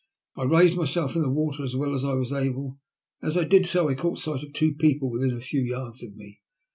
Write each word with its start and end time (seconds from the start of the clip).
I 0.35 0.45
raised 0.45 0.77
myself 0.77 1.15
in 1.15 1.21
the 1.21 1.27
wat^r 1.29 1.59
as 1.63 1.75
well 1.75 1.93
as 1.93 2.03
I 2.03 2.13
was 2.13 2.33
able, 2.33 2.79
and 3.21 3.29
as 3.29 3.37
I 3.37 3.43
did 3.43 3.67
so 3.67 3.87
I 3.87 3.93
caught 3.93 4.17
sight 4.17 4.41
of 4.41 4.51
two 4.51 4.73
people 4.73 5.11
within 5.11 5.31
a 5.37 5.39
few 5.39 5.61
yards 5.61 6.01
of 6.01 6.15
me. 6.15 6.41